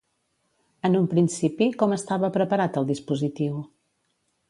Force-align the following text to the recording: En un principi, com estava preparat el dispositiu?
En 0.89 0.97
un 0.99 1.05
principi, 1.11 1.69
com 1.83 1.95
estava 1.99 2.33
preparat 2.41 2.83
el 2.83 2.91
dispositiu? 2.93 3.65